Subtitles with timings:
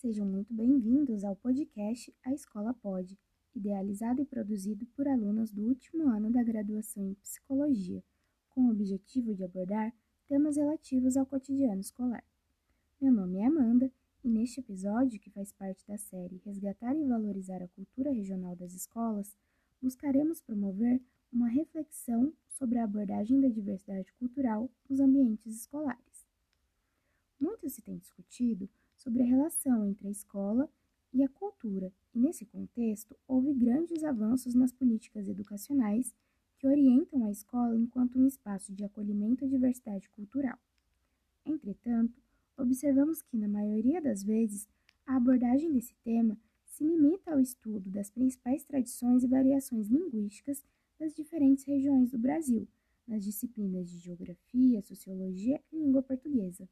[0.00, 3.18] Sejam muito bem-vindos ao podcast A Escola Pode,
[3.52, 8.00] idealizado e produzido por alunos do último ano da graduação em Psicologia,
[8.48, 9.92] com o objetivo de abordar
[10.28, 12.22] temas relativos ao cotidiano escolar.
[13.00, 13.90] Meu nome é Amanda
[14.22, 18.74] e neste episódio, que faz parte da série Resgatar e Valorizar a Cultura Regional das
[18.74, 19.36] Escolas,
[19.82, 21.02] buscaremos promover
[21.32, 26.24] uma reflexão sobre a abordagem da diversidade cultural nos ambientes escolares.
[27.40, 30.68] Muito se tem discutido sobre a relação entre a escola
[31.12, 36.14] e a cultura, e nesse contexto houve grandes avanços nas políticas educacionais
[36.58, 40.58] que orientam a escola enquanto um espaço de acolhimento à diversidade cultural.
[41.46, 42.20] Entretanto,
[42.56, 44.68] observamos que, na maioria das vezes,
[45.06, 46.36] a abordagem desse tema
[46.66, 50.62] se limita ao estudo das principais tradições e variações linguísticas
[50.98, 52.68] das diferentes regiões do Brasil,
[53.06, 56.68] nas disciplinas de Geografia, Sociologia e Língua Portuguesa.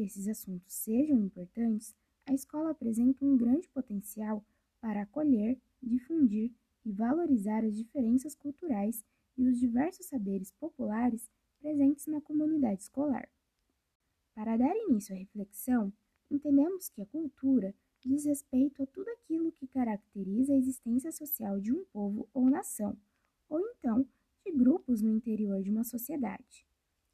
[0.00, 4.42] Que esses assuntos sejam importantes, a escola apresenta um grande potencial
[4.80, 6.50] para acolher, difundir
[6.86, 9.04] e valorizar as diferenças culturais
[9.36, 13.28] e os diversos saberes populares presentes na comunidade escolar.
[14.34, 15.92] Para dar início à reflexão,
[16.30, 21.74] entendemos que a cultura diz respeito a tudo aquilo que caracteriza a existência social de
[21.74, 22.96] um povo ou nação,
[23.50, 24.08] ou então
[24.46, 26.66] de grupos no interior de uma sociedade.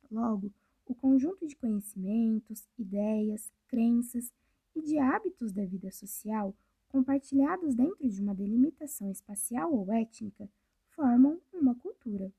[0.08, 0.52] Logo,
[0.86, 4.32] o conjunto de conhecimentos, ideias, crenças
[4.74, 6.54] e de hábitos da vida social
[6.88, 10.48] compartilhados dentro de uma delimitação espacial ou étnica
[10.90, 12.32] formam uma cultura.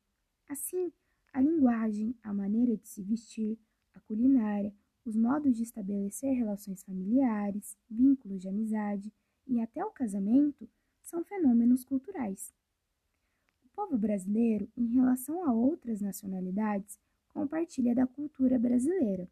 [0.47, 0.91] Assim,
[1.33, 3.59] a linguagem, a maneira de se vestir,
[3.93, 4.73] a culinária,
[5.05, 9.13] os modos de estabelecer relações familiares, vínculos de amizade
[9.45, 10.67] e até o casamento
[11.03, 12.53] são fenômenos culturais.
[13.63, 16.99] O povo brasileiro, em relação a outras nacionalidades,
[17.37, 19.29] compartilha da cultura brasileira.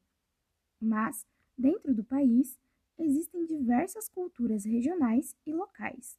[0.79, 1.25] Mas,
[1.57, 2.55] dentro do país,
[2.99, 6.15] existem diversas culturas regionais e locais.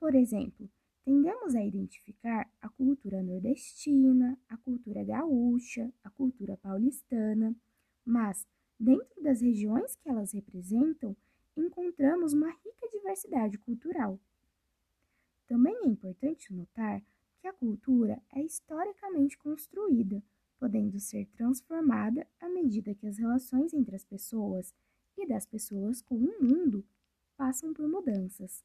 [0.00, 0.68] Por exemplo,
[1.04, 7.54] tendemos a identificar a cultura nordestina, a cultura gaúcha, a cultura paulistana,
[8.04, 8.44] mas,
[8.78, 11.16] dentro das regiões que elas representam,
[11.56, 14.18] encontramos uma rica diversidade cultural.
[15.46, 17.00] Também é importante notar
[17.40, 20.20] que a cultura é historicamente construída
[20.62, 24.72] podendo ser transformada à medida que as relações entre as pessoas
[25.18, 26.86] e das pessoas com o mundo
[27.36, 28.64] passam por mudanças.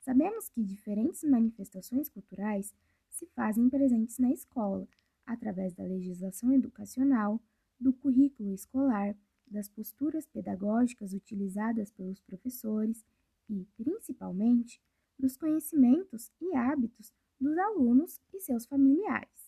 [0.00, 2.74] Sabemos que diferentes manifestações culturais
[3.10, 4.88] se fazem presentes na escola,
[5.26, 7.38] através da legislação educacional,
[7.78, 9.14] do currículo escolar,
[9.46, 13.04] das posturas pedagógicas utilizadas pelos professores
[13.50, 14.80] e, principalmente,
[15.18, 19.41] dos conhecimentos e hábitos dos alunos e seus familiares.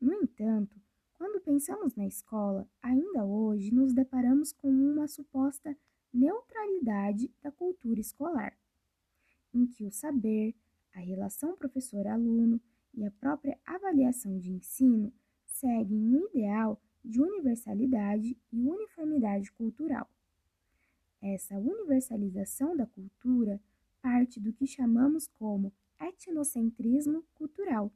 [0.00, 0.78] No entanto,
[1.14, 5.76] quando pensamos na escola, ainda hoje nos deparamos com uma suposta
[6.12, 8.56] neutralidade da cultura escolar,
[9.54, 10.54] em que o saber,
[10.94, 12.60] a relação professor-aluno
[12.94, 15.12] e a própria avaliação de ensino
[15.44, 20.10] seguem um ideal de universalidade e uniformidade cultural.
[21.22, 23.60] Essa universalização da cultura
[24.02, 27.90] parte do que chamamos como etnocentrismo cultural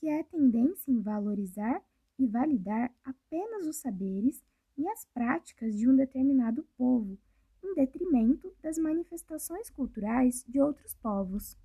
[0.00, 1.84] que é a tendência em valorizar
[2.18, 4.42] e validar apenas os saberes
[4.76, 7.18] e as práticas de um determinado povo,
[7.62, 11.58] em detrimento das manifestações culturais de outros povos.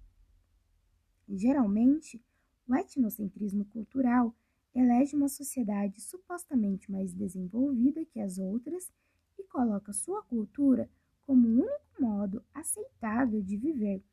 [1.29, 2.21] Geralmente,
[2.67, 4.35] o etnocentrismo cultural
[4.73, 8.91] elege uma sociedade supostamente mais desenvolvida que as outras
[9.39, 10.89] e coloca sua cultura
[11.25, 14.03] como o único modo aceitável de viver,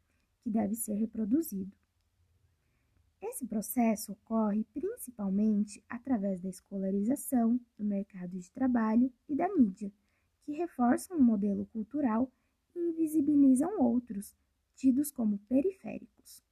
[0.43, 1.82] que deve ser reproduzido.
[3.23, 9.93] Esse processo ocorre principalmente através da escolarização, do mercado de trabalho e da mídia,
[10.43, 12.29] que reforçam um modelo cultural
[12.75, 14.35] e invisibilizam outros,
[14.75, 16.43] tidos como periféricos.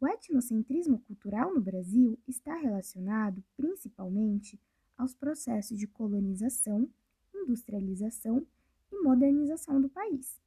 [0.00, 4.58] O etnocentrismo cultural no Brasil está relacionado principalmente
[4.96, 6.88] aos processos de colonização,
[7.34, 8.46] industrialização
[8.90, 10.40] e modernização do país,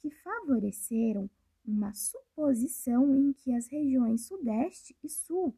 [0.00, 1.28] que favoreceram
[1.66, 5.54] uma suposição em que as regiões Sudeste e Sul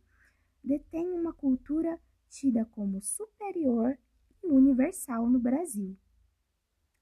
[0.65, 3.97] detêm uma cultura tida como superior
[4.43, 5.97] e universal no Brasil.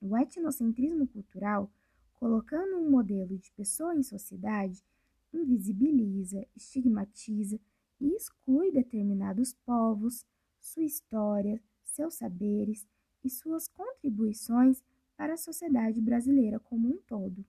[0.01, 1.71] O etnocentrismo cultural,
[2.15, 4.85] colocando um modelo de pessoa em sociedade,
[5.33, 7.61] invisibiliza, estigmatiza
[8.01, 10.27] e exclui determinados povos,
[10.61, 12.87] sua história, seus saberes
[13.25, 14.83] e suas contribuições
[15.17, 17.45] para a sociedade brasileira como um todo.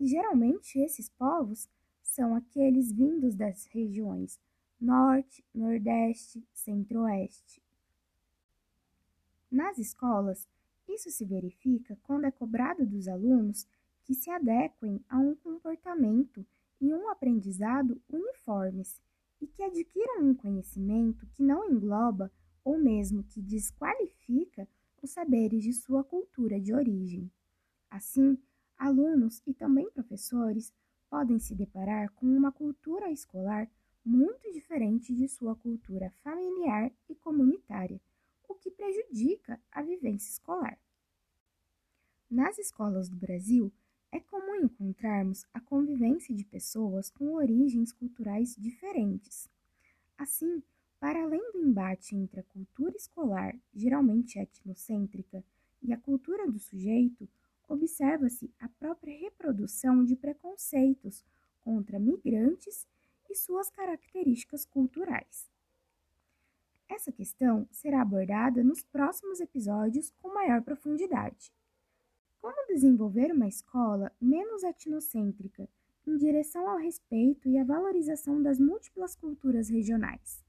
[0.00, 1.68] E geralmente esses povos
[2.02, 4.40] são aqueles vindos das regiões
[4.80, 7.62] Norte, Nordeste, Centro-Oeste.
[9.50, 10.48] Nas escolas,
[10.88, 13.64] Isso se verifica quando é cobrado dos alunos
[14.02, 16.44] que se adequem a um comportamento
[16.80, 19.00] e um aprendizado uniformes
[19.40, 22.32] e que adquiram um conhecimento que não engloba
[22.64, 24.66] ou mesmo que desqualifica
[25.00, 27.30] os saberes de sua cultura de origem.
[27.88, 28.36] Assim,
[28.80, 30.72] alunos e também professores
[31.10, 33.70] podem se deparar com uma cultura escolar
[34.02, 38.00] muito diferente de sua cultura familiar e comunitária,
[38.48, 40.78] o que prejudica a vivência escolar.
[42.30, 43.70] Nas escolas do Brasil,
[44.10, 49.48] é comum encontrarmos a convivência de pessoas com origens culturais diferentes.
[50.16, 50.62] Assim,
[50.98, 55.44] para além do embate entre a cultura escolar, geralmente etnocêntrica,
[55.82, 57.28] e a cultura do sujeito,
[57.70, 61.24] observa-se a própria reprodução de preconceitos
[61.60, 62.86] contra migrantes
[63.30, 65.48] e suas características culturais.
[66.88, 71.52] Essa questão será abordada nos próximos episódios com maior profundidade.
[72.42, 75.68] Como desenvolver uma escola menos etnocêntrica
[76.04, 80.44] em direção ao respeito e à valorização das múltiplas culturas regionais?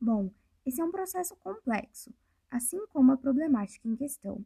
[0.00, 0.30] Bom,
[0.64, 2.14] esse é um processo complexo,
[2.48, 4.44] assim como a problemática em questão.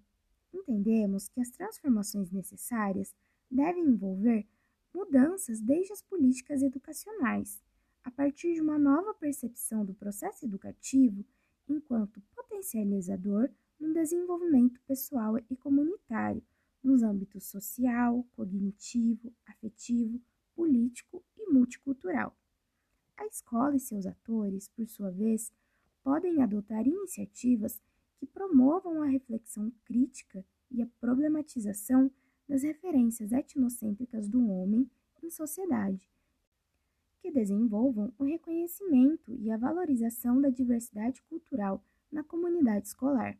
[0.53, 3.15] Entendemos que as transformações necessárias
[3.51, 4.47] devem envolver
[4.95, 7.61] mudanças desde as políticas educacionais,
[8.03, 11.25] a partir de uma nova percepção do processo educativo
[11.69, 13.49] enquanto potencializador
[13.79, 16.43] no desenvolvimento pessoal e comunitário,
[16.83, 20.21] nos âmbitos social, cognitivo, afetivo,
[20.55, 22.37] político e multicultural.
[23.17, 25.53] A escola e seus atores, por sua vez,
[26.03, 27.81] podem adotar iniciativas
[28.19, 28.60] que promovam
[29.03, 32.11] a reflexão crítica e a problematização
[32.49, 34.91] das referências etnocêntricas do homem
[35.23, 36.11] em sociedade,
[37.21, 43.39] que desenvolvam o reconhecimento e a valorização da diversidade cultural na comunidade escolar.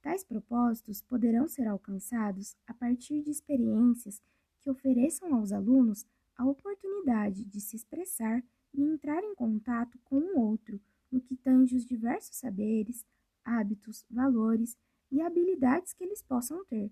[0.00, 4.22] Tais propósitos poderão ser alcançados a partir de experiências
[4.60, 8.42] que ofereçam aos alunos a oportunidade de se expressar
[8.72, 10.80] e entrar em contato com o outro
[11.10, 13.04] no que tange os diversos saberes,
[13.44, 14.76] hábitos, valores
[15.10, 16.90] e habilidades que eles possam ter.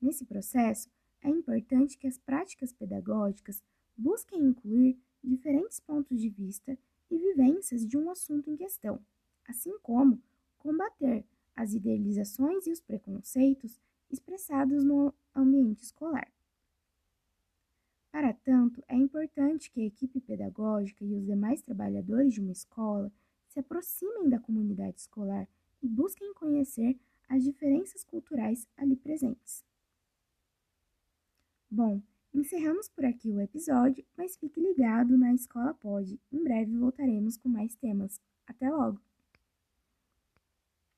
[0.00, 0.90] Nesse processo,
[1.22, 3.62] é importante que as práticas pedagógicas
[3.96, 6.78] busquem incluir diferentes pontos de vista
[7.10, 9.00] e vivências de um assunto em questão,
[9.46, 10.22] assim como
[10.58, 11.24] combater
[11.56, 13.80] as idealizações e os preconceitos
[14.10, 16.30] expressados no ambiente escolar.
[18.10, 23.12] Para tanto, é importante que a equipe pedagógica e os demais trabalhadores de uma escola
[23.48, 25.48] se aproximem da comunidade escolar
[25.82, 26.98] e busquem conhecer
[27.28, 29.64] as diferenças culturais ali presentes.
[31.70, 32.00] Bom,
[32.32, 36.18] encerramos por aqui o episódio, mas fique ligado na Escola Pode.
[36.32, 38.20] Em breve voltaremos com mais temas.
[38.46, 39.07] Até logo!